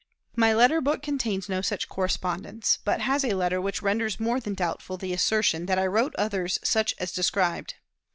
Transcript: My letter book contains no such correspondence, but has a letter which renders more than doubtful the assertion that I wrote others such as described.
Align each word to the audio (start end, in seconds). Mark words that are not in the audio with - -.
My 0.35 0.51
letter 0.55 0.81
book 0.81 1.03
contains 1.03 1.47
no 1.47 1.61
such 1.61 1.87
correspondence, 1.87 2.79
but 2.83 3.01
has 3.01 3.23
a 3.23 3.35
letter 3.35 3.61
which 3.61 3.83
renders 3.83 4.19
more 4.19 4.39
than 4.39 4.55
doubtful 4.55 4.97
the 4.97 5.13
assertion 5.13 5.67
that 5.67 5.77
I 5.77 5.85
wrote 5.85 6.15
others 6.17 6.57
such 6.63 6.95
as 6.97 7.11
described. 7.11 7.75